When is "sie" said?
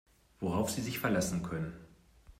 0.71-0.81